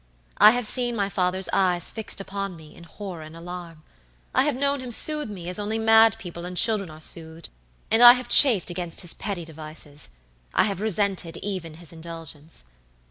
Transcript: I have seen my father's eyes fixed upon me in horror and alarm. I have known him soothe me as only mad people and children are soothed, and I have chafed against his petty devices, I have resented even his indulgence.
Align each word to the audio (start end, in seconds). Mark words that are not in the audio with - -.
I 0.39 0.49
have 0.53 0.65
seen 0.65 0.95
my 0.95 1.09
father's 1.09 1.47
eyes 1.53 1.91
fixed 1.91 2.19
upon 2.19 2.55
me 2.55 2.75
in 2.75 2.85
horror 2.85 3.21
and 3.21 3.35
alarm. 3.37 3.83
I 4.33 4.45
have 4.45 4.55
known 4.55 4.79
him 4.79 4.89
soothe 4.89 5.29
me 5.29 5.47
as 5.47 5.59
only 5.59 5.77
mad 5.77 6.17
people 6.17 6.43
and 6.43 6.57
children 6.57 6.89
are 6.89 6.99
soothed, 6.99 7.49
and 7.91 8.01
I 8.01 8.13
have 8.13 8.27
chafed 8.27 8.71
against 8.71 9.01
his 9.01 9.13
petty 9.13 9.45
devices, 9.45 10.09
I 10.55 10.63
have 10.63 10.81
resented 10.81 11.37
even 11.43 11.75
his 11.75 11.93
indulgence. 11.93 12.63